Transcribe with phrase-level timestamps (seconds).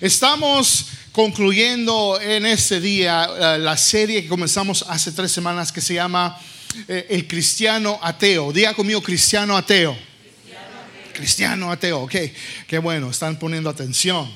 [0.00, 5.94] Estamos concluyendo en este día eh, la serie que comenzamos hace tres semanas que se
[5.94, 6.38] llama
[6.86, 8.52] eh, El Cristiano Ateo.
[8.52, 9.96] Diga conmigo, Cristiano Ateo.
[11.14, 12.14] Cristiano ateo, ok,
[12.66, 14.30] qué bueno, están poniendo atención.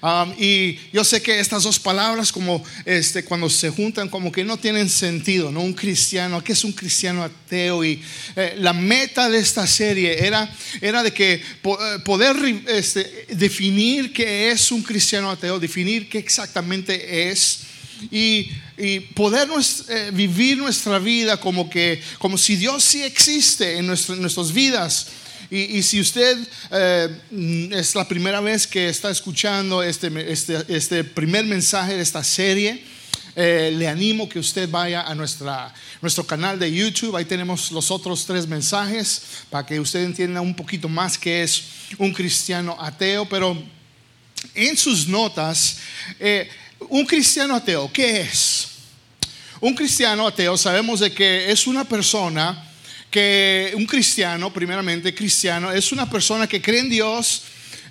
[0.00, 4.44] Um, y yo sé que estas dos palabras, como este, cuando se juntan, como que
[4.44, 5.60] no tienen sentido, ¿no?
[5.60, 7.84] Un cristiano, ¿qué es un cristiano ateo?
[7.84, 8.00] Y
[8.36, 10.48] eh, la meta de esta serie era,
[10.80, 11.42] era de que eh,
[12.04, 12.36] poder
[12.68, 17.60] este, definir qué es un cristiano ateo, definir qué exactamente es.
[18.12, 19.48] Y, y, poder
[19.88, 25.08] eh, vivir nuestra vida como que como si Dios sí existe en, en nuestras vidas
[25.50, 26.36] y, si usted
[26.70, 32.22] eh, es la primera vez que está escuchando este, este, este primer mensaje de esta
[32.22, 32.84] serie,
[33.34, 37.16] eh, le animo que usted vaya a nuestra, nuestro canal de YouTube.
[37.16, 41.62] Ahí tenemos los otros tres mensajes para que usted entienda un poquito más qué es
[41.96, 43.26] un cristiano ateo.
[43.28, 43.56] Pero
[44.54, 45.78] en sus notas,
[46.18, 46.48] eh,
[46.88, 48.68] un cristiano ateo, ¿qué es?
[49.60, 52.68] Un cristiano ateo sabemos de que es una persona
[53.10, 57.42] que un cristiano, primeramente cristiano, es una persona que cree en Dios,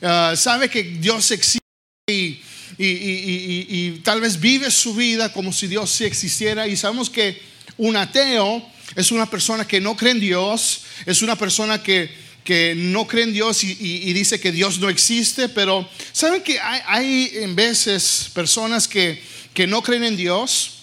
[0.01, 1.65] ah, sabe que Dios existe
[2.07, 2.41] y,
[2.77, 6.67] y, tal vez vive su vida como si Dios sí existiera.
[6.67, 7.41] Y sabemos que
[7.77, 8.65] un ateo
[8.95, 12.09] es una persona que no cree en Dios, es una persona que,
[12.43, 16.81] que no cree en Dios y, dice que Dios no existe, pero saben que hay,
[16.85, 19.21] hay en veces personas que,
[19.53, 20.76] que no creen en Dios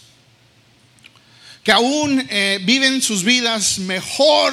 [1.64, 4.52] que aún eh, viven sus vidas mejor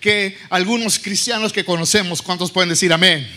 [0.00, 2.22] que algunos cristianos que conocemos.
[2.22, 3.28] ¿Cuántos pueden decir amén?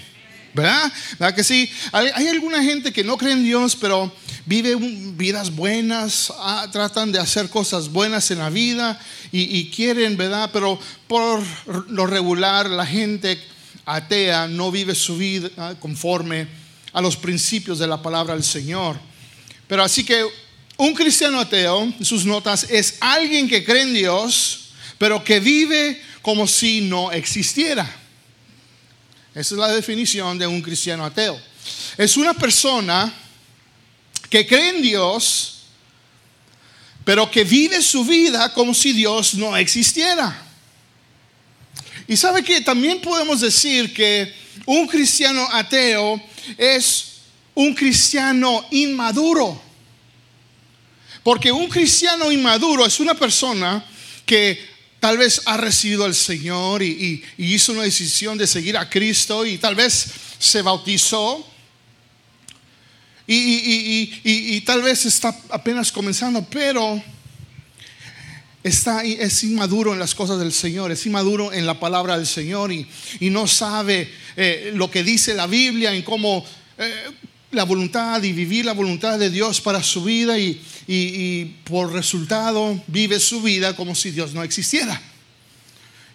[0.53, 0.93] ¿Verdad?
[1.19, 1.69] ¿Verdad que sí?
[1.91, 4.13] Hay, alguna gente que no cree en Dios, pero
[4.45, 8.97] vive vidas buenas, ah, tratan de hacer cosas buenas en la vida
[9.31, 10.51] y, y quieren, ¿verdad?
[10.53, 11.43] Pero por
[11.89, 13.41] lo regular la gente
[13.85, 16.47] atea no vive su vida conforme
[16.93, 18.97] a los principios de la palabra del Señor.
[19.67, 20.25] Pero así que
[20.77, 26.47] un cristiano ateo, sus notas, es alguien que cree en Dios, pero que vive como
[26.47, 27.83] si no existiera.
[29.33, 31.39] Esa es la definición de un cristiano ateo.
[31.97, 33.13] Es una persona
[34.29, 35.63] que cree en Dios,
[37.03, 40.41] pero que vive su vida como si Dios no existiera.
[42.07, 44.33] Y sabe que también podemos decir que
[44.65, 46.21] un cristiano ateo
[46.57, 47.05] es
[47.53, 49.64] un cristiano inmaduro.
[51.25, 53.83] Porque un cristiano inmaduro es una persona
[54.27, 54.63] que
[54.99, 59.57] tal vez ha recibido al Señor y, hizo una decisión de seguir a Cristo y
[59.57, 60.05] tal vez
[60.37, 61.43] se bautizó.
[63.25, 67.01] Y, tal vez está apenas comenzando, pero
[68.61, 72.71] está, es inmaduro en las cosas del Señor, es inmaduro en la palabra del Señor
[72.71, 72.85] y,
[73.31, 76.45] no sabe eh, lo que dice la Biblia, en cómo
[76.77, 77.09] eh,
[77.55, 82.81] la voluntad y vivir la voluntad de Dios para su vida y, y, por resultado
[82.87, 85.01] vive su vida como si Dios no existiera.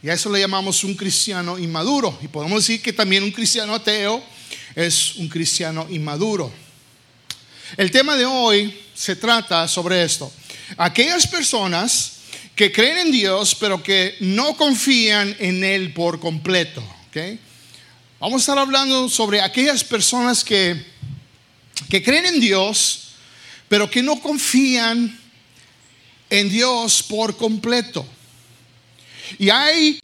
[0.02, 2.18] Y a eso le llamamos un cristiano inmaduro.
[2.22, 4.22] Y podemos decir que también un cristiano ateo
[4.74, 6.52] es un cristiano inmaduro.
[7.76, 10.32] El tema de hoy se trata sobre esto.
[10.76, 12.20] Aquellas personas
[12.54, 16.82] que creen en Dios pero que no confían en Él por completo.
[18.20, 20.89] Vamos a estar hablando sobre aquellas personas que,
[21.88, 23.06] que creen en Dios
[23.70, 25.16] pero que no confían
[26.28, 28.04] en Dios por completo.
[29.38, 30.00] Y hay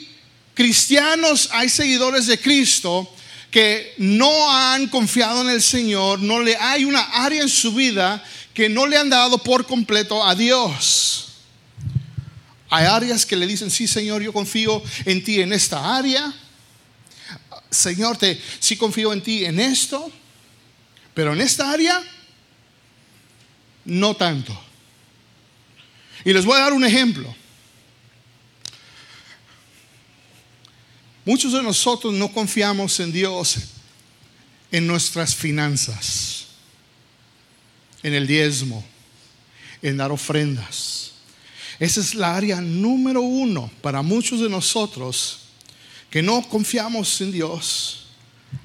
[0.55, 3.13] cristianos, hay seguidores de Cristo
[3.51, 8.23] que no han confiado en el Señor, no le hay una área en su vida
[8.55, 11.31] que no le han dado por completo a Dios.
[12.71, 16.33] Hay áreas que le dicen, sí Señor, yo confío en ti en esta área.
[17.69, 20.13] Señor, te, sí confío en ti en esto,
[21.17, 22.05] pero en esta área
[23.87, 24.55] no tanto.
[26.27, 27.35] Y les voy a dar un ejemplo.
[31.25, 33.57] Muchos de nosotros no confiamos en Dios
[34.71, 36.49] en nuestras finanzas,
[38.03, 38.85] en el diezmo,
[39.81, 41.13] en dar ofrendas.
[41.79, 45.39] Esa es la área número uno para muchos de nosotros
[46.11, 48.06] que no confiamos en Dios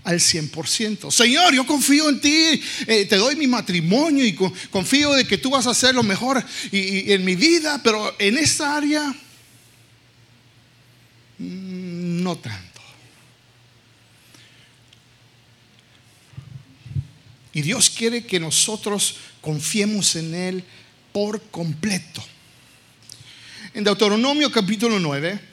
[0.04, 1.12] al 100%.
[1.12, 4.36] Señor, yo confío en ti, eh, te doy mi matrimonio y
[4.70, 8.38] confío de que tú vas a hacer lo mejor y, en mi vida, pero en
[8.38, 9.08] esta área
[11.38, 12.72] mm, no tanto.
[17.54, 20.64] Y Dios quiere que nosotros confiemos en Él
[21.12, 22.24] por completo.
[23.74, 25.50] En Deuteronomio capítulo 9,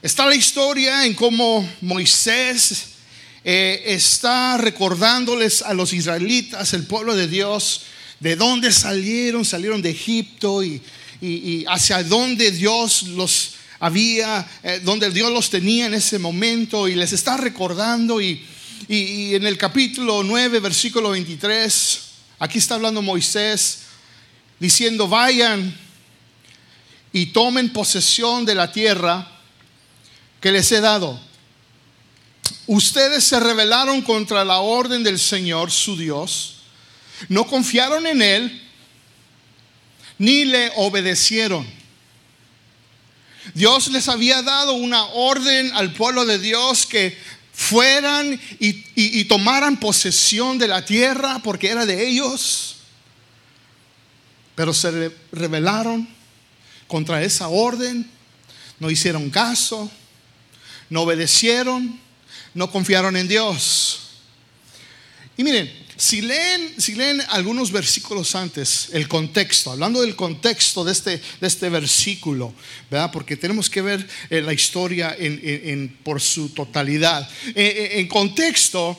[0.00, 2.90] Está la historia en cómo Moisés
[3.42, 7.82] eh, está recordándoles a los israelitas, el pueblo de Dios,
[8.20, 10.80] de dónde salieron, salieron de Egipto y,
[11.66, 16.86] hacia dónde Dios los había, eh, donde Dios los tenía en ese momento.
[16.86, 18.46] Y les está recordando y,
[18.86, 22.00] y en el capítulo 9, versículo 23,
[22.38, 23.80] aquí está hablando Moisés
[24.60, 25.76] diciendo, vayan
[27.12, 29.37] y tomen posesión de la tierra
[30.40, 31.18] que les he dado.
[32.66, 36.56] Ustedes se rebelaron contra la orden del Señor, su Dios,
[37.28, 38.62] no confiaron en Él,
[40.18, 41.66] ni le obedecieron.
[43.54, 47.16] Dios les había dado una orden al pueblo de Dios que
[47.52, 52.76] fueran y, tomaran posesión de la tierra porque era de ellos,
[54.54, 56.08] pero se rebelaron
[56.86, 58.08] contra esa orden,
[58.78, 59.90] no hicieron caso,
[60.90, 62.00] no obedecieron,
[62.54, 64.00] no confiaron en Dios.
[65.36, 70.92] Y miren, si leen, si leen algunos versículos antes, el contexto, hablando del contexto de
[70.92, 72.54] este, de este versículo,
[72.88, 73.10] ¿verdad?
[73.10, 75.16] Porque tenemos que ver eh, la historia
[76.04, 77.28] por su totalidad.
[77.48, 78.96] Eh, eh, en contexto,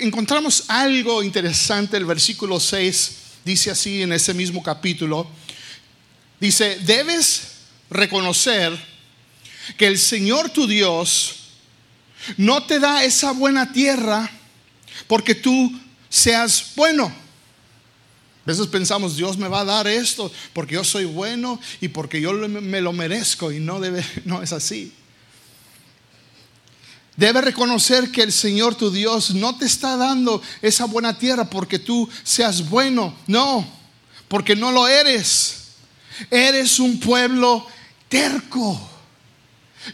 [0.00, 3.10] encontramos algo interesante, el versículo 6
[3.44, 5.28] dice así en ese mismo capítulo,
[6.40, 7.42] dice, debes
[7.88, 8.76] reconocer
[9.76, 11.36] que el Señor tu Dios
[12.36, 14.30] no te da esa buena tierra
[15.06, 15.72] porque tú
[16.08, 17.06] seas bueno.
[17.06, 22.20] A veces pensamos, Dios me va a dar esto porque yo soy bueno y porque
[22.20, 24.92] yo me lo merezco y no debe, no es así.
[27.16, 31.78] Debe reconocer que el Señor tu Dios no te está dando esa buena tierra porque
[31.78, 33.66] tú seas bueno, no,
[34.28, 35.68] porque no lo eres.
[36.30, 37.66] Eres un pueblo
[38.08, 38.95] terco.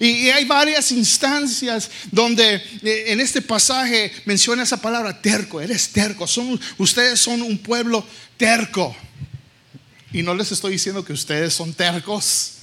[0.01, 6.27] Y, hay varias instancias donde eh, en este pasaje menciona esa palabra terco, eres terco,
[6.79, 8.07] ustedes son un pueblo
[8.37, 8.95] terco.
[10.13, 12.59] Y no les estoy diciendo que ustedes son tercos,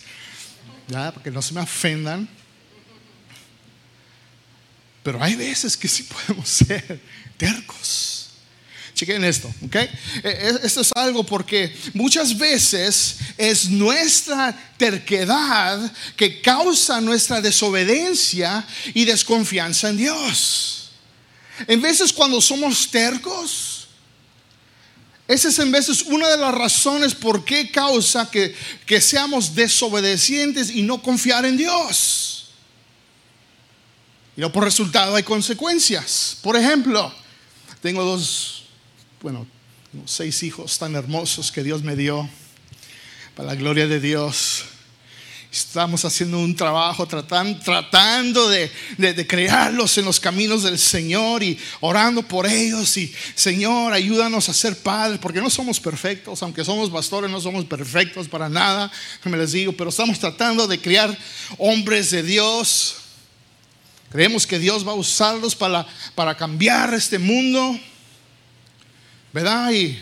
[0.87, 1.11] ¿ya?
[1.11, 2.29] porque no se me ofendan.
[5.03, 6.99] Pero hay veces que sí podemos ser
[7.37, 8.18] tercos.
[8.99, 9.75] Chequen esto, ¿ok?
[9.75, 9.89] E,
[10.23, 19.05] e, esto es algo porque muchas veces es nuestra terquedad que causa nuestra desobediencia y
[19.05, 20.89] desconfianza en Dios.
[21.65, 23.87] En veces cuando somos tercos,
[25.29, 28.53] esa es en veces una de las razones por qué causa que,
[28.85, 32.49] que seamos desobedecientes y no confiar en Dios.
[34.35, 36.35] Y por resultado hay consecuencias.
[36.41, 37.13] Por ejemplo,
[37.81, 38.58] tengo dos
[39.21, 39.45] bueno,
[40.05, 42.29] seis hijos tan hermosos que Dios me dio,
[43.35, 44.63] para la gloria de Dios.
[45.51, 48.71] Estamos haciendo un trabajo tratando, de,
[49.27, 52.95] crearlos en los caminos del Señor y orando por ellos.
[52.95, 57.65] Y Señor, ayúdanos a ser padres, porque no somos perfectos, aunque somos pastores, no somos
[57.65, 58.89] perfectos para nada,
[59.25, 61.17] me les digo, pero estamos tratando de criar
[61.57, 62.95] hombres de Dios.
[64.11, 67.77] Creemos que Dios va a usarlos para cambiar este mundo.
[69.31, 69.71] ¿Verdad?
[69.71, 69.97] Y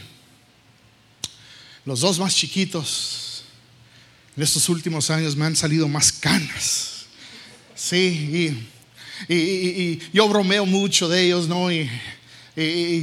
[1.86, 3.44] los dos más chiquitos
[4.36, 7.06] en estos últimos años me han salido más canas.
[7.76, 8.56] Sí,
[9.30, 11.72] y, yo bromeo mucho de ellos, ¿no?
[11.72, 11.90] Y,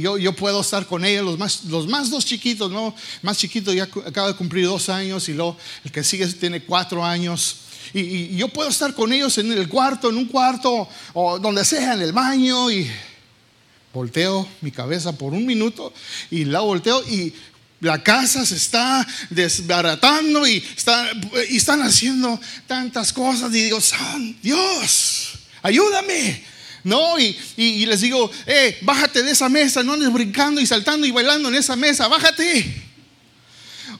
[0.01, 2.95] yo, puedo estar con ellos, los más, los más dos chiquitos, ¿no?
[3.21, 7.03] Más chiquito ya acaba de cumplir dos años y luego el que sigue tiene cuatro
[7.03, 7.57] años.
[7.93, 11.93] Y, yo puedo estar con ellos en el cuarto, en un cuarto, o donde sea,
[11.93, 12.89] en el baño, y
[13.95, 15.93] Volteo mi cabeza por un minuto
[16.29, 17.33] y la volteo y
[17.79, 20.61] la casa se está desbaratando y,
[21.49, 22.37] y están haciendo
[22.67, 26.43] tantas cosas y digo, San Dios, ayúdame.
[26.83, 31.11] No, y, les digo, eh, bájate de esa mesa, no andes brincando y saltando y
[31.11, 32.83] bailando en esa mesa, bájate.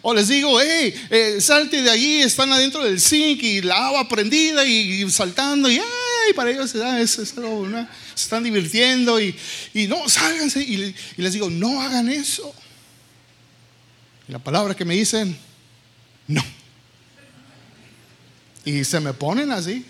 [0.02, 4.10] O les digo, hey, eh, salte de allí, están adentro del zinc y la agua
[4.10, 5.82] prendida y, saltando y
[6.36, 7.88] para ellos es, es algo, ¿no?
[8.16, 9.36] Se están divirtiendo y,
[9.88, 10.62] no, sálganse.
[10.62, 12.54] Y, les digo, no hagan eso.
[14.28, 15.38] Y la palabra que me dicen,
[16.28, 16.44] no.
[18.64, 19.86] Y se me ponen así,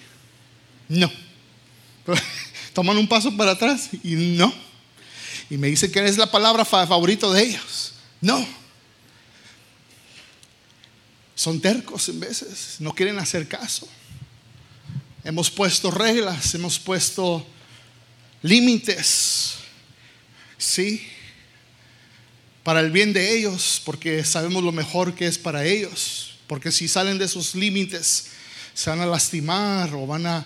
[0.90, 1.10] no.
[2.74, 4.54] Toman un paso para atrás y no.
[5.50, 7.94] Y me dicen que es la palabra favorita de ellos.
[8.20, 8.46] No.
[11.36, 13.88] Son tercos en veces, no quieren hacer caso.
[15.24, 17.46] Hemos puesto reglas, hemos puesto
[18.46, 19.56] límites,
[20.58, 21.02] ¿sí?
[22.64, 26.36] Para el bien de ellos, porque sabemos lo mejor que es para ellos.
[26.48, 28.28] Porque si salen de esos límites,
[28.74, 30.46] se van a lastimar o van a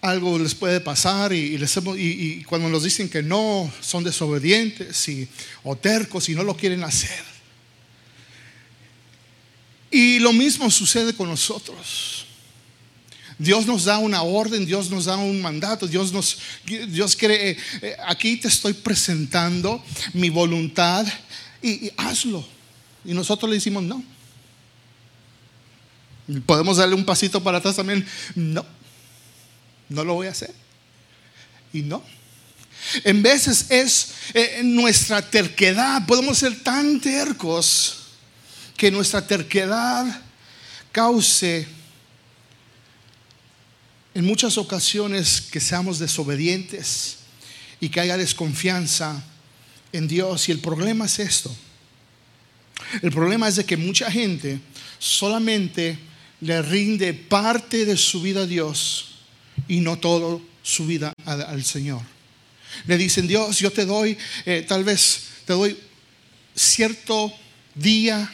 [0.00, 5.28] algo les puede pasar y, y, cuando nos dicen que no, son desobedientes y,
[5.64, 7.24] o tercos y no lo quieren hacer.
[9.90, 12.17] Y lo mismo sucede con nosotros.
[13.38, 17.56] Dios nos da una orden, Dios nos da un mandato, Dios nos, Dios quiere, eh,
[17.82, 21.06] eh, aquí te estoy presentando mi voluntad
[21.62, 22.44] y, hazlo.
[23.04, 24.02] Y nosotros le decimos no.
[26.44, 28.04] Podemos darle un pasito para atrás también,
[28.34, 28.66] no,
[29.88, 30.52] no lo voy a hacer.
[31.72, 32.02] Y no.
[33.04, 37.98] En veces es eh, nuestra terquedad, podemos ser tan tercos
[38.76, 40.22] que nuestra terquedad
[40.90, 41.77] cause
[44.18, 47.18] en muchas ocasiones que seamos desobedientes
[47.78, 49.22] y que haya desconfianza
[49.92, 50.48] en Dios.
[50.48, 51.56] Y el problema es esto.
[53.00, 54.58] El problema es de que mucha gente
[54.98, 55.96] solamente
[56.40, 59.20] le rinde parte de su vida a Dios
[59.68, 62.02] y no todo su vida al, Señor.
[62.88, 65.78] Le dicen, Dios, yo te doy, eh, tal vez te doy
[66.56, 67.32] cierto
[67.76, 68.28] día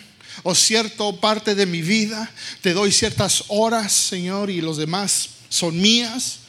[0.45, 5.81] o cierta parte de mi vida, te doy ciertas horas, Señor, y los demás son
[5.81, 6.41] mías.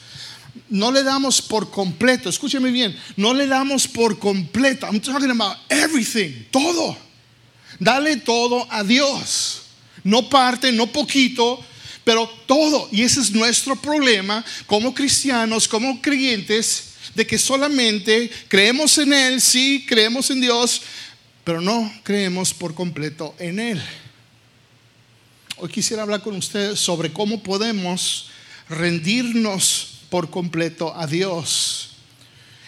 [0.69, 4.87] No le damos por completo, escúcheme bien, no le damos por completo.
[4.87, 6.97] I'm talking about everything, todo.
[7.79, 9.61] Dale todo a Dios.
[10.03, 11.63] No parte, no poquito,
[12.03, 12.87] pero todo.
[12.91, 19.41] Y ese es nuestro problema como cristianos, como creyentes, de que solamente creemos en Él,
[19.41, 20.81] sí, creemos en Dios,
[21.43, 23.81] pero no creemos por completo en Él.
[25.57, 28.29] Hoy quisiera hablar con ustedes sobre cómo podemos
[28.69, 31.91] rendirnos por completo a Dios.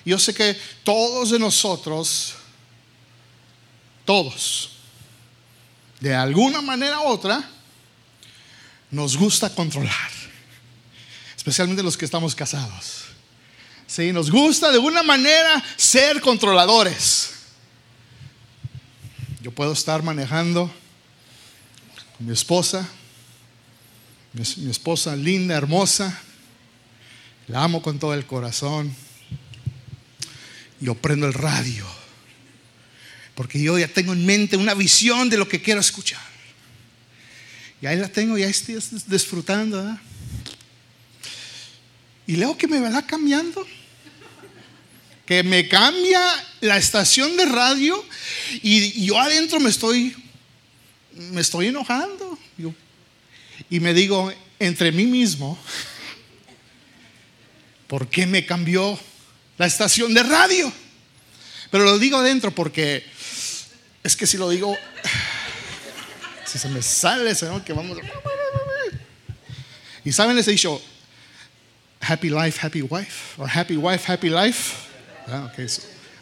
[0.05, 2.33] Yo sé que todos de nosotros,
[4.05, 4.71] todos,
[5.99, 7.43] de alguna manera u otra,
[8.89, 10.11] nos gusta controlar,
[11.35, 13.05] especialmente los que estamos casados.
[13.85, 17.31] Sí, nos gusta de una manera ser controladores.
[19.41, 20.71] Yo puedo estar manejando
[22.17, 22.87] con mi esposa
[24.33, 26.21] mi, esposa linda, hermosa,
[27.47, 28.93] la amo con todo el corazón.
[30.79, 31.85] Yo prendo el radio,
[33.33, 36.21] porque yo ya tengo en mente una visión de lo que quiero escuchar.
[37.81, 39.97] Y ahí la tengo, ya estoy disfrutando.
[42.27, 43.65] Y luego que me va cambiando,
[45.25, 46.21] que me cambia
[46.61, 48.03] la estación de radio
[48.61, 50.15] y, yo adentro me estoy,
[51.13, 52.37] me estoy enojando.
[53.69, 55.57] Y me digo entre mí mismo,
[57.87, 58.99] ¿por qué me cambió
[59.57, 60.71] la estación de radio?
[61.71, 63.05] Pero lo digo adentro porque
[64.03, 64.75] es que si lo digo,
[66.45, 67.63] si se me sale, ¿no?
[67.63, 67.97] que vamos.
[70.03, 70.81] Y saben ese dicho,
[71.99, 74.75] happy life, happy wife, o happy wife, happy life.
[75.27, 75.51] Ah,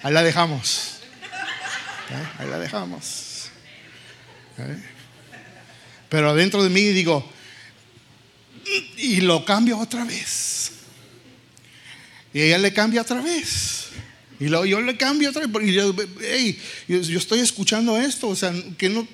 [0.01, 0.97] ahí la dejamos.
[2.39, 3.49] Ahí la dejamos.
[6.15, 7.29] Pero dentro de mí digo,
[8.95, 10.71] y lo cambia otra vez.
[12.33, 13.87] Y ella le cambia otra vez.
[14.39, 15.67] Y luego yo le cambio otra vez.
[15.67, 18.29] Y yo, yo, estoy escuchando esto.
[18.29, 19.05] O sea, que no.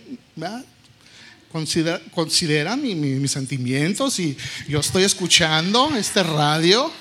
[1.51, 4.19] Considera, considera mis sentimientos.
[4.19, 6.91] Y yo estoy escuchando este radio,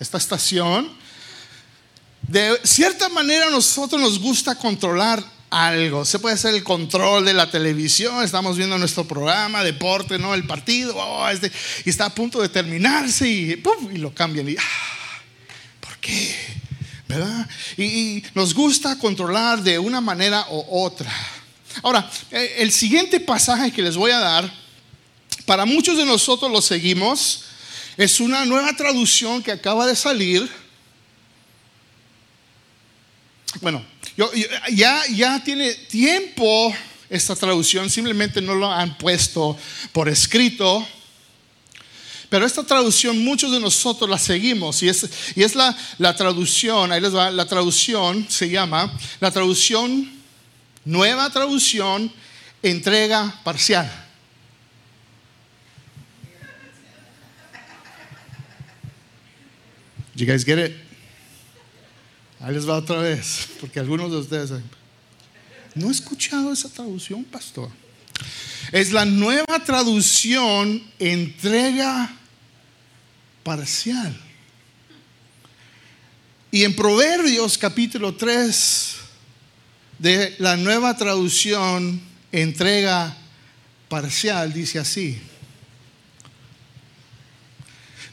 [0.00, 0.90] esta estación.
[2.26, 6.04] De cierta manera, a nosotros nos gusta controlar algo.
[6.04, 10.34] Se puede hacer el control de la televisión, estamos viendo nuestro programa, deporte, ¿no?
[10.34, 11.52] El partido, este,
[11.84, 14.48] y está a punto de terminarse y, y lo cambian.
[14.48, 15.22] Y, ah,
[15.78, 16.34] ¿Por qué?
[17.06, 17.48] ¿Verdad?
[17.76, 21.12] Y, nos gusta controlar de una manera u otra.
[21.84, 24.52] Ahora, eh, el siguiente pasaje que les voy a dar,
[25.46, 27.44] para muchos de nosotros lo seguimos,
[27.96, 30.50] es una nueva traducción que acaba de salir.
[33.60, 33.93] Bueno,
[34.70, 36.74] ya, ya tiene tiempo
[37.10, 39.56] esta traducción, simplemente no lo han puesto
[39.92, 40.86] por escrito.
[42.28, 46.90] Pero esta traducción muchos de nosotros la seguimos y es, y es la, la traducción,
[46.90, 50.10] ahí les va, la traducción se llama, la traducción,
[50.84, 52.12] nueva traducción,
[52.62, 53.88] entrega parcial.
[60.16, 60.83] You guys get it?
[62.44, 64.50] Ahí les va otra vez, porque algunos de ustedes
[65.74, 67.70] no he escuchado esa traducción, pastor.
[68.70, 72.14] Es la nueva traducción entrega
[73.42, 74.14] parcial.
[76.50, 78.96] Y en Proverbios capítulo 3
[79.98, 81.98] de la nueva traducción
[82.30, 83.16] entrega
[83.88, 85.18] parcial dice así.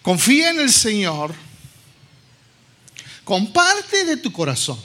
[0.02, 1.36] Confía en el Señor.
[3.24, 4.80] Comparte de tu corazón.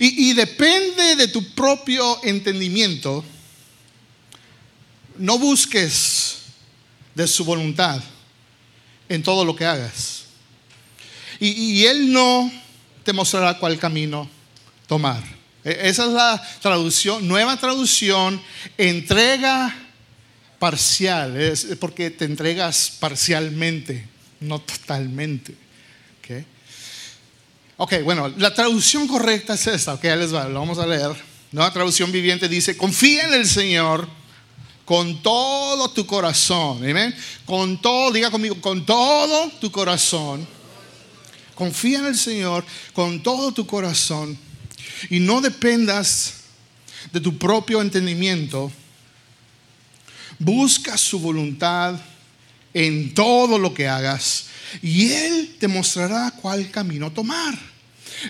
[0.00, 3.24] Y, depende de tu propio entendimiento.
[5.18, 6.38] No busques
[7.14, 8.02] de su voluntad
[9.08, 10.24] en todo lo que hagas.
[11.38, 12.50] Y, Él no
[13.04, 14.28] te mostrará cuál camino
[14.88, 15.22] tomar.
[15.64, 18.42] E, esa es la traducción, nueva traducción,
[18.76, 19.76] entrega
[20.58, 24.08] parcial, porque te entregas parcialmente,
[24.40, 25.63] no totalmente.
[26.24, 26.46] Okay.
[27.76, 31.14] ok, bueno, la traducción correcta es esta, ok, les va, lo vamos a leer.
[31.52, 34.08] Nueva traducción viviente dice, confía en el Señor
[34.86, 37.14] con todo tu corazón, amén.
[37.44, 40.48] Con todo, diga conmigo, con todo tu corazón.
[41.54, 42.64] Confía en el Señor
[42.94, 44.38] con todo tu corazón
[45.10, 46.36] y no dependas
[47.12, 48.72] de tu propio entendimiento.
[50.38, 52.00] Busca su voluntad
[52.72, 54.46] en todo lo que hagas
[54.82, 57.58] y Él te mostrará cuál camino tomar.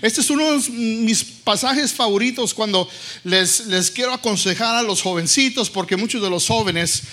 [0.01, 2.89] Este es uno de mis pasajes favoritos cuando
[3.23, 7.03] les, les quiero aconsejar a los jovencitos, porque muchos de los jóvenes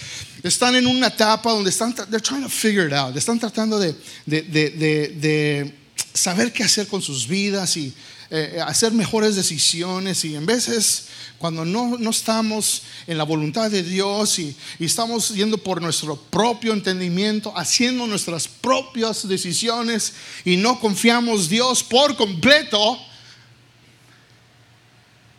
[0.42, 3.94] están en una etapa donde están they're trying to figure it out, están tratando de,
[4.26, 5.74] de, de
[6.12, 7.92] saber qué hacer con sus vidas y
[8.34, 13.82] eh, hacer mejores decisiones y en veces cuando no, no estamos en la voluntad de
[13.82, 20.14] Dios y, y, estamos yendo por nuestro propio entendimiento, haciendo nuestras propias decisiones
[20.46, 22.98] y no confiamos Dios por completo,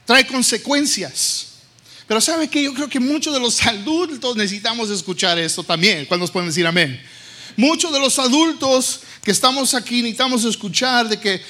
[0.06, 1.54] trae consecuencias.
[2.08, 6.06] Pero sabe que yo creo que muchos de los adultos necesitamos escuchar esto también.
[6.06, 7.02] cuando nos pueden decir amén?
[7.58, 11.42] Muchos de los adultos que estamos aquí necesitamos escuchar de que eh,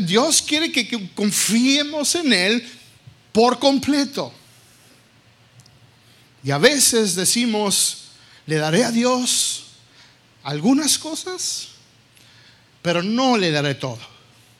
[0.00, 2.68] Dios quiere que, confiemos en Él
[3.32, 4.32] por completo.
[6.44, 8.08] Y a veces decimos,
[8.44, 9.64] le daré a Dios
[10.42, 11.68] algunas cosas,
[12.82, 13.98] pero no le daré todo.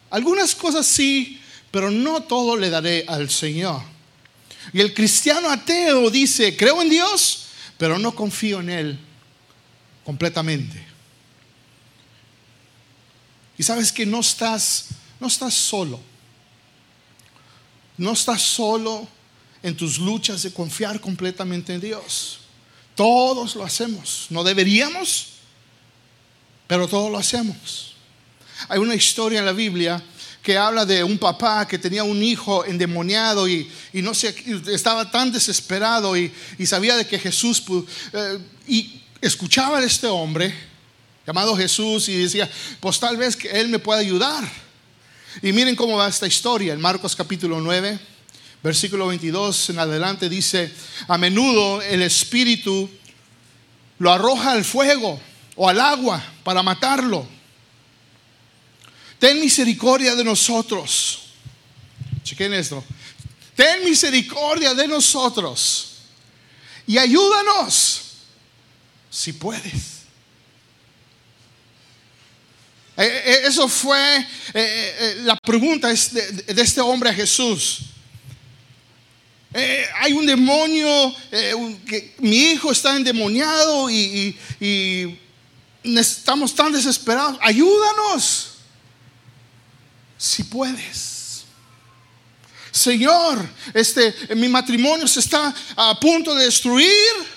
[0.08, 1.38] Algunas cosas sí,
[1.70, 3.82] pero no todo le daré al Señor.
[4.72, 8.98] Y el cristiano ateo dice, creo en Dios, pero no confío en Él
[10.04, 10.95] completamente.
[13.58, 14.86] Y sabes que no estás,
[15.18, 16.00] no estás solo.
[17.96, 19.08] No estás solo
[19.62, 22.38] en tus luchas de confiar completamente en Dios.
[22.94, 24.26] Todos lo hacemos.
[24.30, 25.28] No deberíamos,
[26.66, 27.94] pero todos lo hacemos.
[28.68, 30.02] Hay una historia en la Biblia
[30.42, 34.34] que habla de un papá que tenía un hijo endemoniado y, no sé,
[34.72, 36.32] estaba tan desesperado y,
[36.64, 37.62] sabía de que Jesús
[38.12, 38.38] eh,
[38.68, 40.54] y escuchaba a este hombre
[41.26, 44.48] llamado Jesús y decía, pues tal vez que Él me pueda ayudar.
[45.42, 47.98] Y miren cómo va esta historia en Marcos capítulo 9,
[48.62, 50.72] versículo 22 en adelante dice,
[51.08, 52.88] a menudo el Espíritu
[53.98, 55.20] lo arroja al fuego
[55.56, 57.26] o al agua para matarlo.
[59.18, 61.22] Ten misericordia de nosotros.
[62.22, 62.84] Chequen esto.
[63.54, 65.94] Ten misericordia de nosotros
[66.86, 68.02] y ayúdanos
[69.10, 69.95] si puedes.
[72.96, 77.80] Eh, eh, eso fue eh, la pregunta de este hombre a Jesús.
[80.00, 81.14] hay un demonio,
[81.86, 84.36] que mi hijo está endemoniado y,
[85.82, 87.38] estamos tan desesperados.
[87.40, 88.54] Ayúdanos,
[90.18, 91.44] si puedes.
[92.70, 97.36] Señor, este, mi matrimonio se está a punto de destruir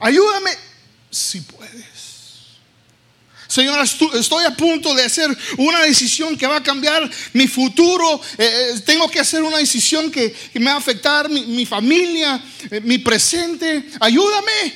[0.00, 0.50] Ayúdame
[1.10, 1.89] si puedes.
[3.50, 8.20] Señor, estoy a punto de hacer una decisión que va a cambiar mi futuro.
[8.38, 8.44] Eh,
[8.76, 12.98] eh, tengo que hacer una decisión que, me va a afectar mi, familia, eh, mi
[12.98, 13.90] presente.
[13.98, 14.72] Ayúdame.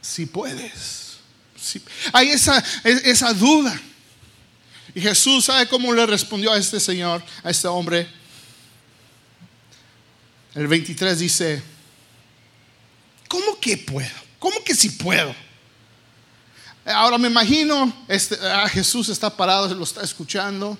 [0.00, 1.16] Si puedes.
[2.12, 3.80] Hay esa, esa duda.
[4.94, 8.06] Y Jesús, ¿sabe cómo le respondió a este señor, a este hombre?
[10.54, 11.62] El 23 dice,
[13.26, 14.08] ¿Cómo que puedo?
[14.38, 15.34] ¿Cómo que si puedo?
[16.84, 20.76] Ahora me imagino, este, ah, Jesús está parado, lo está escuchando,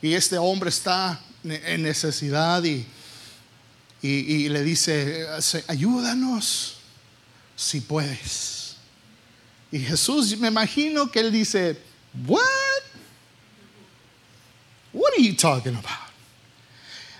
[0.00, 2.86] y este hombre está en necesidad y,
[4.00, 5.26] y, le dice,
[5.66, 6.74] ayúdanos
[7.56, 8.76] si puedes.
[9.70, 11.80] Y Jesús, me imagino que él dice,
[12.26, 12.40] what?
[14.92, 16.12] What are you talking about?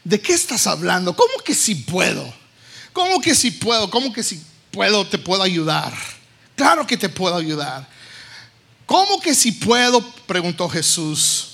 [0.05, 1.15] ¿De qué estás hablando?
[1.17, 2.33] ¿Cómo que si puedo?
[2.93, 3.89] ¿Cómo que si puedo?
[3.91, 5.93] ¿Cómo que si puedo, te puedo ayudar.
[6.57, 7.87] Claro que te puedo ayudar.
[8.87, 10.03] ¿Cómo que si puedo?
[10.27, 11.49] Preguntó Jesús.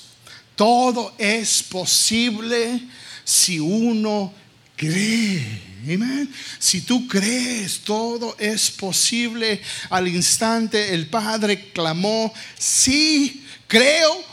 [0.56, 2.82] Todo es posible
[3.24, 4.32] si uno
[4.78, 5.60] Cree.
[5.92, 6.32] Amén.
[6.60, 9.60] Si tú crees, todo es posible.
[9.90, 14.24] Al instante el Padre clamó, sí, creo,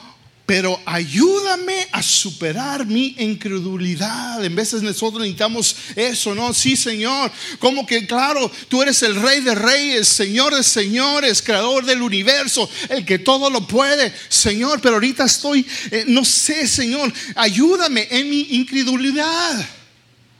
[0.45, 4.45] pero ayúdame a superar mi incredulidad.
[4.45, 6.53] En veces nosotros necesitamos eso, ¿no?
[6.53, 7.31] Sí, Señor.
[7.57, 12.69] Como que, claro, tú eres el Rey de Reyes, Señor de Señores, Creador del universo,
[12.89, 14.81] el que todo lo puede, Señor.
[14.81, 19.67] Pero ahorita estoy, eh, no sé, Señor, ayúdame en mi incredulidad.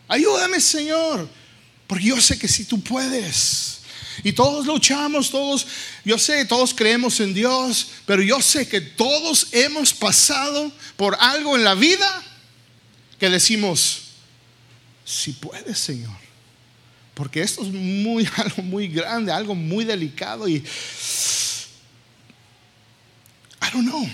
[0.08, 1.28] Ayúdame, Señor,
[1.88, 3.80] porque yo sé que si tú puedes.
[4.26, 5.68] Y todos luchamos, todos,
[6.04, 11.56] yo sé, todos creemos en Dios, pero yo sé que todos hemos pasado por algo
[11.56, 12.24] en la vida
[13.20, 14.00] que decimos,
[15.06, 16.18] si puedes, Señor.
[17.14, 20.64] Porque esto es muy algo muy grande, algo muy delicado y I
[23.72, 24.10] don't know.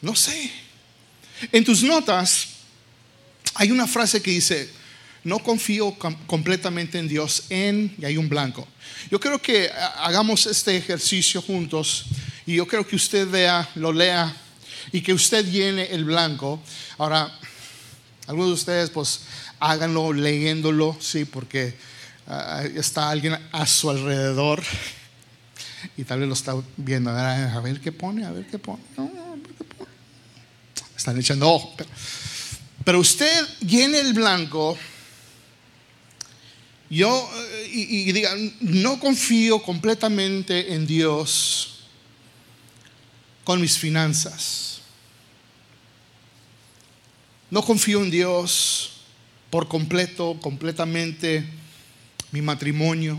[0.00, 0.50] No sé.
[1.52, 2.48] En tus notas
[3.52, 4.70] hay una frase que dice,
[5.24, 8.68] no confío completamente en Dios en, y hay un blanco.
[9.10, 12.04] Yo creo que hagamos este ejercicio juntos
[12.46, 14.34] y yo creo que usted vea, lo lea
[14.92, 16.60] y que usted llene el blanco.
[16.98, 17.32] Ahora,
[18.26, 19.22] algunos de ustedes pues
[19.60, 21.74] háganlo leyéndolo, sí, porque
[22.26, 24.62] ah, está alguien a su alrededor
[25.96, 28.82] y tal vez lo está viendo, a ver, qué pone, a ver qué pone.
[30.94, 31.74] Están echando ojo.
[32.84, 34.78] pero usted llene el blanco
[36.90, 41.80] yo, eh, y, diga, no confío completamente en Dios
[43.42, 44.80] con mis finanzas.
[47.50, 48.92] No confío en Dios
[49.50, 51.44] por completo, completamente
[52.32, 53.18] mi matrimonio.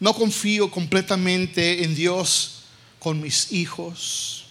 [0.00, 2.64] No confío completamente en Dios
[2.98, 4.46] con mis hijos.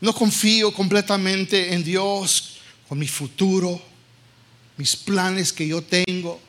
[0.00, 2.58] No confío completamente en Dios
[2.88, 3.95] con mi futuro
[4.76, 6.40] mis planes que yo tengo.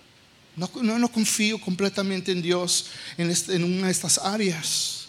[0.55, 2.87] No, no, confío completamente en Dios
[3.17, 5.07] en, este, en una de estas áreas.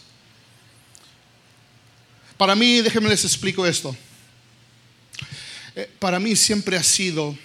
[2.37, 3.97] Para mí, déjenme les explico esto.
[5.75, 7.37] Eh, para mí siempre ha sido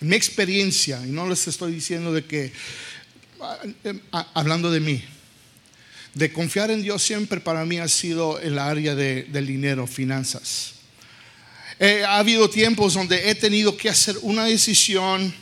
[0.00, 2.52] mi experiencia, y no les estoy diciendo de que,
[4.12, 5.02] ah, hablando de mí,
[6.14, 10.77] de confiar en Dios siempre para mí ha sido el área de, del dinero, finanzas.
[11.80, 15.32] Eh, ha habido tiempos donde he tenido que hacer una decisión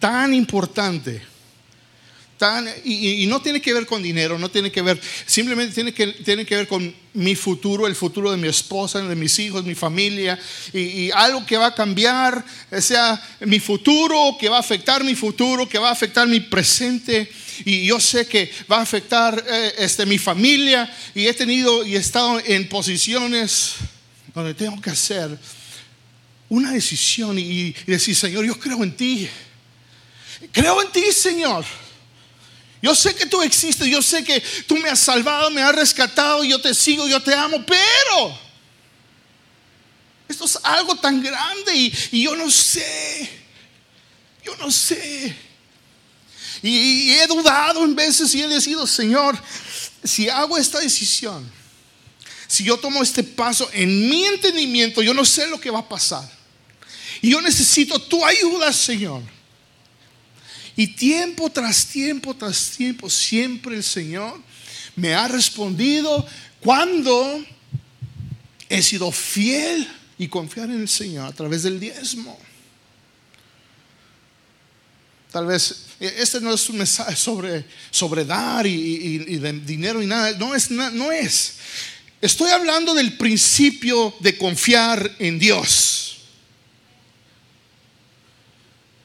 [0.00, 1.22] tan importante.
[2.38, 6.08] Tan, y, no tiene que ver con dinero, no tiene que ver, simplemente tiene que,
[6.08, 9.74] tiene que ver con mi futuro, el futuro de mi esposa, de mis hijos, mi
[9.74, 10.38] familia,
[10.74, 12.44] y, algo que va a cambiar,
[12.78, 17.30] sea mi futuro, que va a afectar mi futuro, que va a afectar mi presente,
[17.64, 21.96] y yo sé que va a afectar eh, este, mi familia, y he tenido y
[21.96, 23.76] he estado en posiciones
[24.34, 25.38] donde tengo que hacer
[26.48, 29.28] una decisión y, decir, Señor, yo creo en ti.
[30.52, 31.64] Creo en ti, Señor.
[32.82, 36.44] Yo sé que tú existes, yo sé que tú me has salvado, me has rescatado,
[36.44, 38.38] yo te sigo, yo te amo, pero
[40.28, 41.74] esto es algo tan grande
[42.10, 43.28] y, yo no sé,
[44.44, 45.34] yo no sé.
[46.62, 49.40] Y, he dudado en veces y he decidido, Señor,
[50.04, 51.50] si hago esta decisión,
[52.46, 55.88] si yo tomo este paso en mi entendimiento, yo no sé lo que va a
[55.88, 56.28] pasar.
[57.20, 59.22] Y yo necesito tu ayuda, Señor.
[60.76, 64.38] Y tiempo tras tiempo tras tiempo, siempre el Señor
[64.94, 66.26] me ha respondido
[66.60, 67.44] cuando
[68.68, 72.38] he sido fiel y confiar en el Señor a través del diezmo.
[75.32, 80.06] Tal vez eh, este no es un mensaje sobre, sobre dar y, de dinero y
[80.06, 80.32] nada.
[80.38, 81.56] No es, no es.
[82.26, 86.16] Estoy hablando del principio de confiar en Dios.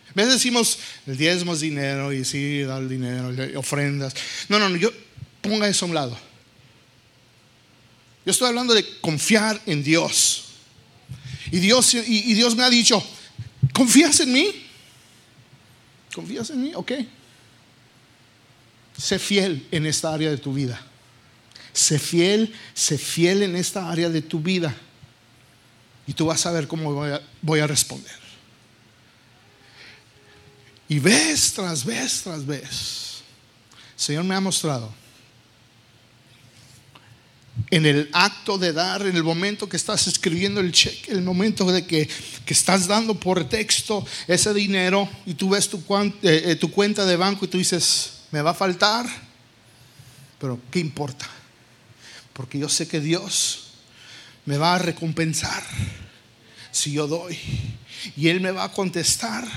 [0.10, 4.16] A veces decimos, el diezmo es dinero y sí, da el dinero, ofrendas.
[4.50, 4.92] No, no, no, yo
[5.40, 6.18] ponga eso a un lado.
[8.26, 10.46] Yo estoy hablando de confiar en Dios.
[11.52, 13.04] Y Dios, y, Dios me ha dicho,
[13.72, 14.66] ¿confías en mí?
[16.12, 16.72] ¿Confías en mí?
[16.74, 16.94] Ok.
[18.98, 20.88] Sé fiel en esta área de tu vida.
[21.74, 24.76] Sé fiel, sé fiel en esta área de tu vida.
[26.08, 27.06] Y tú vas a ver cómo
[27.42, 28.22] voy a responder.
[30.92, 33.22] Y vez tras vez tras vez,
[33.96, 34.94] Señor me ha mostrado
[37.70, 41.72] en el acto de dar, en el momento que estás escribiendo el cheque, el momento
[41.72, 42.10] de que,
[42.48, 47.16] estás dando por texto ese dinero y tú ves tu, eh, eh, tu cuenta de
[47.16, 49.06] banco y tú dices, me va a faltar,
[50.38, 51.30] pero ¿qué importa?
[52.42, 53.66] Porque yo sé que Dios
[54.46, 55.64] me va a recompensar
[56.72, 57.38] si yo doy.
[58.18, 59.48] Y Él me va a contestar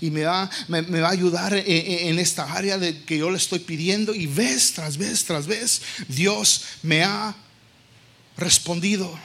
[0.00, 4.12] y me va, a ayudar en, en, esta área de que yo le estoy pidiendo.
[4.12, 7.32] Y vez tras vez tras vez, Dios me ha
[8.36, 9.16] respondido.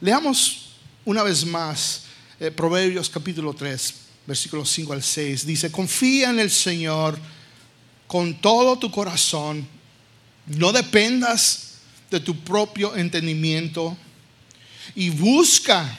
[0.00, 0.70] Leamos
[1.04, 2.06] una vez más
[2.40, 3.94] eh, Proverbios capítulo 3,
[4.26, 5.46] versículos 5 al 6.
[5.46, 7.16] Dice, confía en el Señor
[8.12, 9.66] con todo tu corazón.
[10.44, 11.78] No dependas
[12.10, 13.96] de tu propio entendimiento.
[14.94, 15.98] Y busca,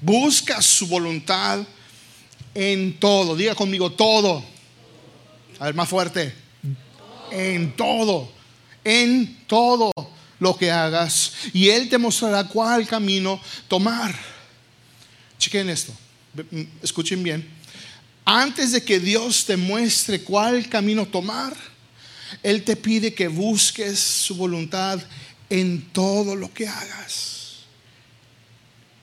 [0.00, 1.60] busca su voluntad
[2.54, 3.36] en todo.
[3.36, 4.42] Diga conmigo todo.
[5.58, 6.34] A ver, más fuerte.
[7.30, 8.32] En todo.
[8.82, 9.92] En todo
[10.38, 13.38] lo que hagas y Él te mostrará cuál camino
[13.68, 14.18] tomar.
[15.38, 15.92] Chequen esto,
[16.82, 17.46] escuchen bien.
[18.24, 21.56] Antes de que Dios te muestre cuál camino tomar,
[22.42, 25.00] Él te pide que busques su voluntad
[25.50, 27.32] en todo lo que hagas.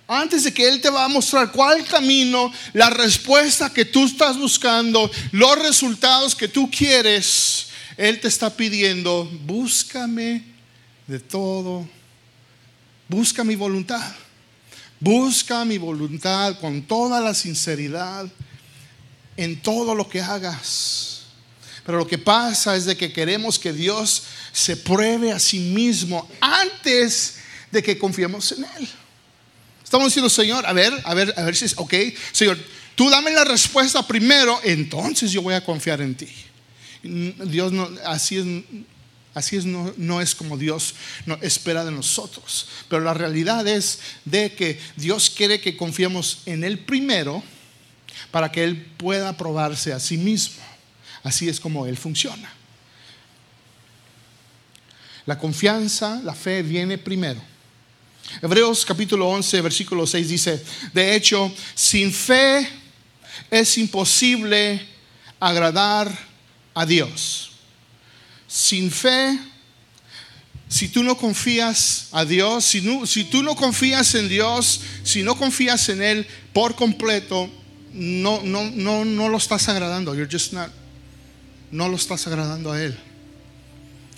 [0.07, 4.37] Antes de que Él te va a mostrar cuál camino, la respuesta que tú estás
[4.37, 10.43] buscando, los resultados que tú quieres, Él te está pidiendo, búscame
[11.05, 11.87] de todo.
[13.07, 14.15] Busca mi voluntad.
[14.99, 18.27] Busca mi voluntad con toda la sinceridad
[19.39, 21.21] en todo lo que hagas.
[21.85, 26.29] Pero lo que pasa es de que queremos que Dios se pruebe a sí mismo
[26.41, 27.35] antes
[27.71, 28.87] de que confiemos en Él.
[29.81, 31.93] Estamos diciendo, Señor, a ver, a ver, a ver si es, ok,
[32.33, 32.57] Señor,
[32.95, 36.27] tú dame la respuesta primero, entonces yo voy a confiar en ti.
[37.01, 38.45] Dios no, así es,
[39.35, 42.67] Así es, no, es como Dios no espera de nosotros.
[42.89, 47.41] Pero la realidad es de que Dios quiere que confiemos en Él primero
[48.31, 50.61] para que Él pueda probarse a sí mismo.
[51.23, 52.51] Así es como Él funciona.
[55.25, 57.41] La confianza, la fe viene primero.
[58.41, 62.67] Hebreos capítulo 11, versículo 6 dice, de hecho, sin fe
[63.49, 64.85] es imposible
[65.39, 66.11] agradar
[66.73, 67.49] a Dios
[68.49, 69.39] sin fe,
[70.67, 75.37] si tú no confías a Dios, si, si tú no confías en Dios, si no
[75.37, 77.49] confías en Él por completo,
[77.93, 80.13] no, no, no, no lo estás agradando.
[80.15, 80.69] You're just not,
[81.71, 82.97] no lo estás agradando a Él.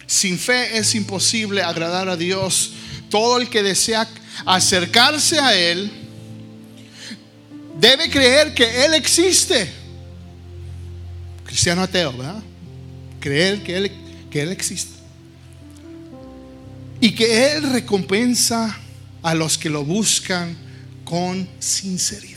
[0.05, 2.73] Sin fe es imposible agradar a Dios.
[3.09, 4.07] Todo el que desea
[4.45, 5.91] acercarse a Él
[7.79, 9.71] debe creer que Él existe.
[11.45, 12.41] Cristiano ateo, ¿verdad?
[13.19, 13.91] Creer que Él
[14.31, 14.95] que Él existe.
[16.99, 18.75] Y que Él recompensa
[19.21, 20.57] a los que lo buscan
[21.03, 22.30] con sinceridad.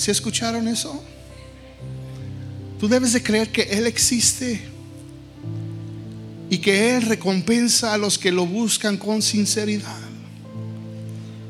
[0.00, 1.04] ¿Se escucharon eso?
[2.78, 4.58] Tú debes de creer que Él existe
[6.48, 10.00] y que Él recompensa a los que lo buscan con sinceridad.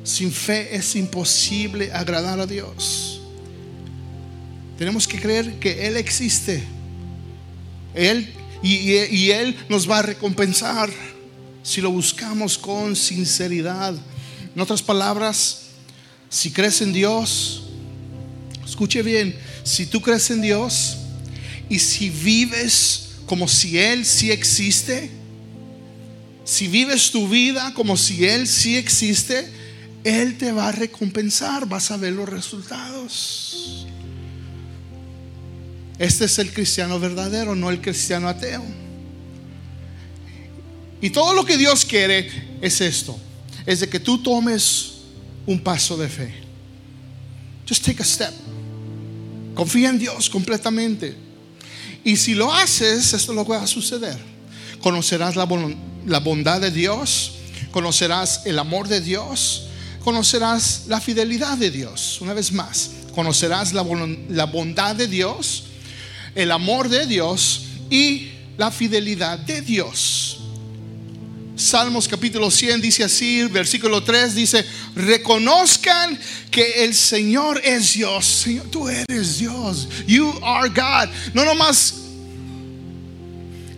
[0.03, 3.21] Sin fe es imposible agradar a Dios.
[4.77, 6.65] Tenemos que creer que Él existe
[7.95, 8.35] él
[8.65, 10.91] y, Él nos va a recompensar
[11.63, 13.95] si lo buscamos con sinceridad.
[14.57, 15.67] En otras palabras,
[16.29, 17.70] si crees en Dios,
[18.81, 20.97] escuche bien, si tú crees en Dios
[21.69, 25.11] y si vives como si Él sí existe,
[26.45, 29.47] si vives tu vida como si Él sí existe,
[30.03, 33.87] Él te va a recompensar, vas a ver los resultados.
[35.99, 38.65] Este es el cristiano verdadero, no el cristiano ateo.
[41.03, 42.31] Y todo lo que Dios quiere
[42.63, 43.21] es esto,
[43.67, 44.93] es de que tú tomes
[45.45, 46.33] un paso de fe.
[47.69, 48.33] Just take a step.
[49.61, 51.15] Confía en Dios completamente.
[52.03, 54.17] Y si lo haces, esto lo va a suceder.
[54.81, 57.33] Conocerás la, bondad de Dios,
[57.71, 59.65] conocerás el amor de Dios,
[60.03, 62.23] conocerás la fidelidad de Dios.
[62.23, 63.85] Una vez más, conocerás la,
[64.31, 65.65] la bondad de Dios,
[66.35, 70.40] el amor de Dios y la fidelidad de Dios.
[71.61, 74.65] Salmos capítulo 100 dice así, versículo 3 dice,
[74.97, 76.19] reconozcan
[76.51, 78.25] que el Señor es Dios.
[78.25, 79.87] Señor, tú eres Dios.
[80.07, 81.15] You are God.
[81.35, 81.95] No nomás,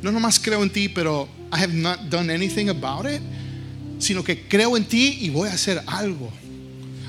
[0.01, 3.21] no nomás creo en ti, pero I have not done anything about it,
[3.99, 6.33] sino que creo en ti y voy a hacer algo.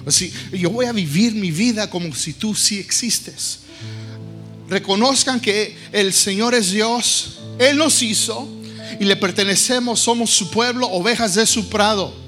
[0.07, 3.59] Sea, yo voy a vivir mi vida como si tú sí existes
[4.69, 8.62] reconozcan que el Señor es Dios, Él nos hizo
[8.99, 12.23] y le pertenecemos, somos su pueblo, ovejas de su prado.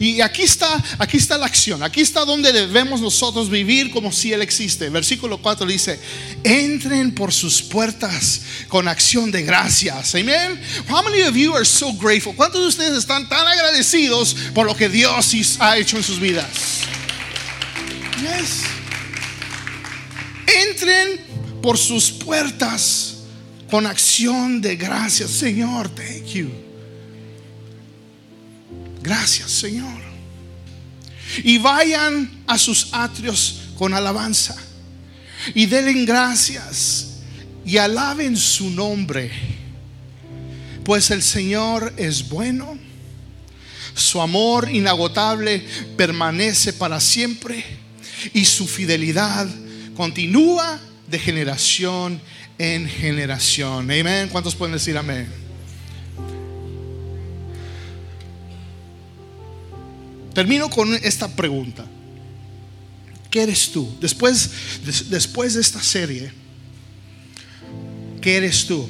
[0.00, 1.82] Y aquí está, aquí está la acción.
[1.82, 4.88] Aquí está donde debemos nosotros vivir como si Él existe.
[4.88, 6.00] Versículo 4 dice,
[6.42, 10.14] entren por sus puertas con acción de gracias.
[10.14, 10.60] Amén.
[10.88, 12.34] How many of you are so grateful?
[12.34, 16.48] ¿Cuántos de ustedes están tan agradecidos por lo que Dios ha hecho en sus vidas?
[18.20, 18.62] Yes.
[20.68, 21.20] Entren
[21.62, 23.13] por sus puertas
[23.74, 25.30] con acción de gracias.
[25.30, 26.48] Señor, thank you.
[29.02, 30.00] Gracias, Señor.
[31.42, 34.54] Y vayan a sus atrios con alabanza.
[35.56, 37.14] Y denle gracias.
[37.66, 39.32] Y alaben su nombre.
[40.84, 42.78] Pues el Señor es bueno.
[43.96, 47.64] Su amor inagotable permanece para siempre.
[48.32, 49.48] Y su fidelidad
[49.96, 53.90] continúa de generación en generación.
[53.90, 54.28] Amén.
[54.30, 55.28] ¿Cuántos pueden decir amén?
[60.34, 61.84] Termino con esta pregunta.
[63.30, 63.96] ¿Qué eres tú?
[64.00, 64.50] Después,
[65.08, 66.30] después de esta serie,
[68.20, 68.88] ¿qué eres tú?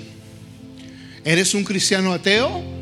[1.24, 2.73] ¿Eres un cristiano ateo?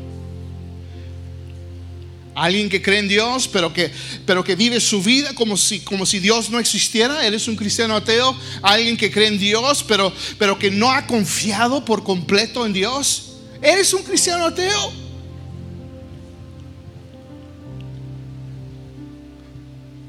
[2.35, 3.91] Alguien que cree en Dios, pero que,
[4.25, 7.25] pero que vive su vida como si, como si Dios no existiera.
[7.25, 8.35] Eres un cristiano ateo.
[8.63, 13.33] Alguien que cree en Dios, pero, pero que no ha confiado por completo en Dios.
[13.61, 15.03] Eres un cristiano ateo.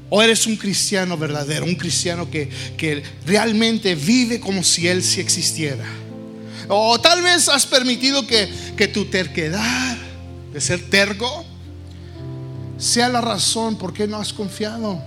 [0.09, 5.85] O eres un cristiano verdadero, un cristiano que, realmente vive como si Él sí existiera.
[6.69, 9.97] O tal vez has permitido que, que tu terquedad
[10.51, 11.44] de ser terco
[12.77, 15.01] sea la razón por qué no has confiado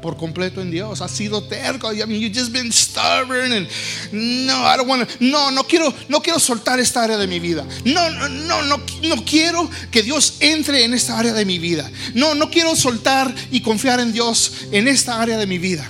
[0.00, 1.00] por completo en Dios.
[1.00, 1.92] Has sido terco.
[1.92, 3.68] I mean, you've just been stubborn and
[4.12, 7.64] no, I don't want No, no quiero, no quiero soltar esta área de mi vida.
[7.84, 11.90] No, no, no, no, no quiero que Dios entre en esta área de mi vida.
[12.14, 15.88] No, no quiero soltar y confiar en Dios en esta área de mi vida.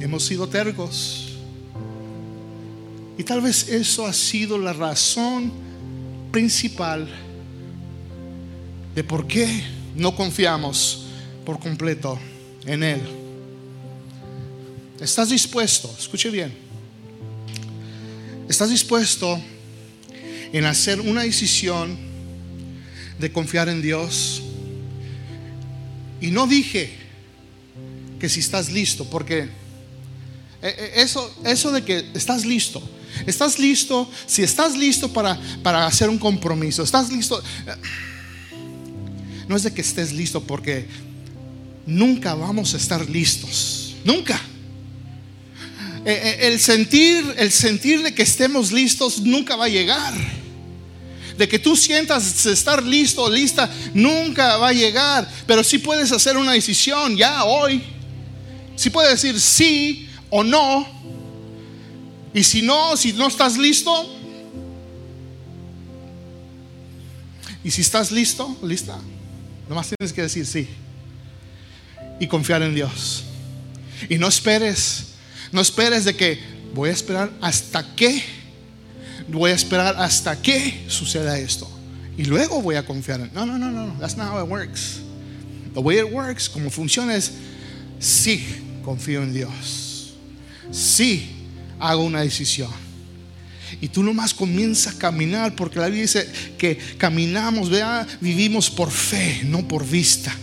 [0.00, 1.24] Hemos sido tercos.
[3.16, 5.52] Y tal vez eso ha sido la razón
[6.30, 7.08] principal
[8.94, 11.04] de por qué no confiamos
[11.44, 12.18] por completo
[12.64, 13.00] en Él.
[15.00, 15.94] ¿Estás dispuesto?
[15.98, 16.54] Escuche bien.
[18.48, 19.40] ¿Estás dispuesto
[20.52, 21.98] en hacer una decisión
[23.18, 24.42] de confiar en Dios?
[26.20, 26.92] Y no dije
[28.20, 29.48] que si estás listo, porque eh,
[30.62, 32.82] eh, eso, eso de que estás listo,
[33.26, 37.40] estás listo, si estás listo para, para hacer un compromiso, estás listo,
[39.48, 40.86] no es de que estés listo porque
[41.86, 44.40] nunca vamos a estar listos, nunca.
[46.04, 50.14] Eh, eh, el sentir, el sentir de que estemos listos nunca va a llegar.
[51.36, 55.28] De que tú sientas estar listo o lista nunca va a llegar.
[55.46, 57.82] Pero si puedes hacer una decisión ya hoy.
[58.76, 60.86] Si puedes decir sí o no.
[62.34, 64.14] Y si no, si no estás listo.
[67.64, 68.98] Y si estás listo, lista.
[69.68, 70.68] Nomás tienes que decir sí.
[72.20, 73.24] Y confiar en Dios.
[74.08, 75.08] Y no esperes
[75.52, 76.38] no esperes de que
[76.74, 78.22] voy a esperar hasta que,
[79.28, 81.68] voy a esperar hasta que suceda esto.
[82.16, 83.32] Y luego voy a confiar en.
[83.32, 83.94] No, no, no, no.
[83.98, 85.00] That's not how it works.
[85.74, 87.32] The way it works, como funciona es,
[87.98, 88.44] sí,
[88.84, 90.14] confío en Dios.
[90.70, 91.46] Sí,
[91.78, 92.70] hago una decisión.
[93.80, 98.90] Y tú nomás comienzas a caminar, porque la Biblia dice que caminamos, vea, vivimos por
[98.90, 100.34] fe, no por vista.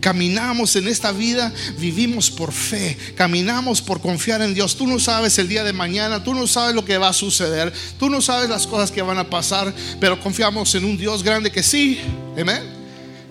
[0.00, 4.76] Caminamos en esta vida, vivimos por fe, caminamos por confiar en Dios.
[4.76, 7.72] Tú no sabes el día de mañana, tú no sabes lo que va a suceder,
[7.98, 11.50] tú no sabes las cosas que van a pasar, pero confiamos en un Dios grande
[11.50, 11.98] que sí,
[12.38, 12.62] amén.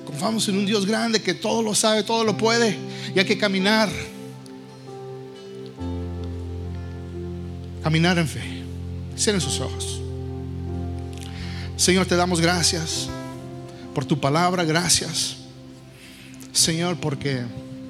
[0.06, 2.78] Confiamos en un Dios grande que todo lo sabe, todo lo puede,
[3.13, 3.89] y hay que caminar.
[7.84, 8.55] Caminar en fe.
[9.17, 10.01] Cierren sus ojos.
[11.78, 13.08] Señor, te damos gracias
[13.93, 15.38] por tu palabra, gracias.
[16.51, 17.43] Señor, porque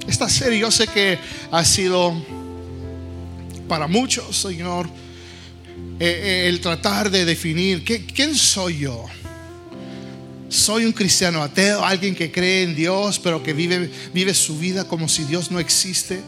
[0.08, 1.20] esta serie yo sé que
[1.52, 2.14] ha sido
[3.68, 4.88] para muchos, Señor,
[6.00, 6.06] eh,
[6.46, 9.06] eh, el tratar de definir quién soy yo.
[10.50, 14.88] Soy un cristiano ateo, alguien que cree en Dios, pero que vive, vive su vida
[14.88, 16.22] como si Dios no existe.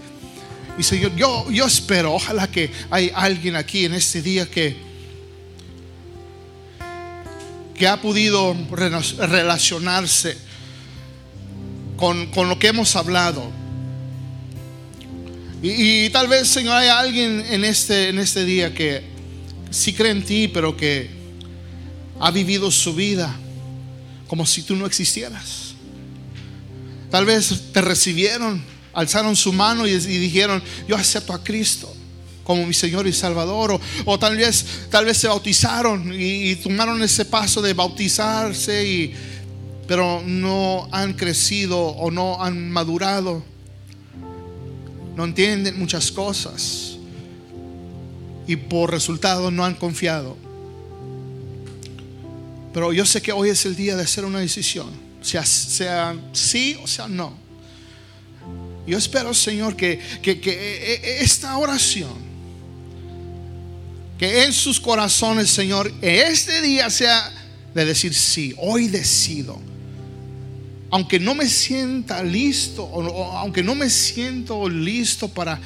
[0.78, 4.88] Y Señor, yo, yo espero, ojalá que hay alguien aquí en este día que
[7.78, 10.38] que ha podido relacionarse
[11.95, 13.51] con, lo que hemos hablado.
[15.61, 19.03] Y, tal vez, Señor, hay alguien en este, en este día que
[19.69, 21.09] sí cree en ti, pero que
[22.19, 23.36] ha vivido su vida
[24.28, 25.75] como si tú no existieras.
[27.11, 28.61] Tal vez te recibieron,
[28.98, 31.93] alzaron su mano y, dijeron, yo acepto a Cristo
[32.43, 33.80] como mi Señor y Salvador.
[34.06, 39.14] O, tal, vez, tal vez se bautizaron y, tomaron ese paso de bautizarse, y,
[39.88, 43.43] pero no han crecido o no han madurado.
[45.16, 46.98] No entienden muchas cosas.
[48.48, 50.38] Y por resultado no han confiado.
[52.74, 54.89] Pero yo sé que hoy es el día de hacer una decisión,
[55.22, 57.47] sea, sea sí o sea no.
[58.88, 62.15] Yo espero, Señor, que, que, que e, e, esta oración,
[64.17, 67.31] que en sus corazones, Señor, este día sea
[67.75, 69.61] de decir sí, hoy decido.
[70.89, 72.89] Aunque no me sienta listo,
[73.35, 75.59] aunque no me siento listo para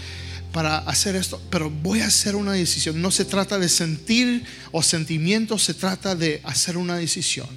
[0.51, 3.01] para hacer esto, pero voy a hacer una decisión.
[3.01, 7.47] No se trata de sentir o sentimientos, se trata de hacer una decisión.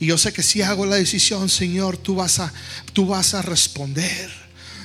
[0.00, 2.52] Y yo sé que si hago la decisión, Señor, tú vas a,
[2.94, 4.30] tú vas a responder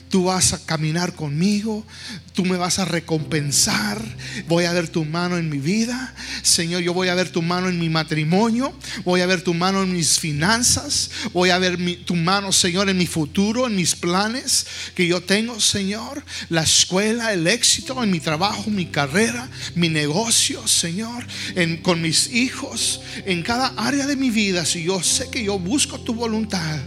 [0.09, 1.85] tú vas a caminar conmigo,
[2.33, 4.01] tú me vas a recompensar,
[4.47, 7.69] voy a ver tu mano en mi vida, Señor, yo voy a ver tu mano
[7.69, 12.15] en mi matrimonio, voy a ver tu mano en mis finanzas, voy a ver tu
[12.15, 17.47] mano, Señor, en mi futuro, en mis planes que yo tengo, Señor, la escuela, el
[17.47, 21.25] éxito, en mi trabajo, mi carrera, mi negocio, Señor,
[21.55, 25.59] en, con mis hijos, en cada área de mi vida, si yo sé que yo
[25.59, 26.79] busco tu voluntad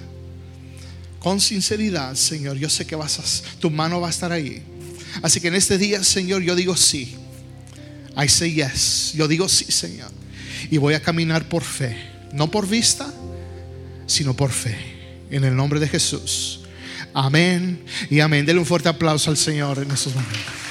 [1.19, 4.63] con sinceridad, Señor, yo sé que vas a, tu mano va a estar ahí.
[5.23, 7.17] Así que en este día, Señor, yo digo sí.
[8.17, 9.13] I say yes.
[9.15, 10.11] Yo digo sí, Señor.
[10.71, 11.97] Y voy a caminar por fe.
[12.33, 13.13] No por vista,
[14.07, 14.77] sino por fe.
[15.31, 16.61] En el nombre de Jesús.
[17.15, 18.45] Amén y amén.
[18.47, 20.68] Denle un fuerte aplauso al Señor en estos momentos.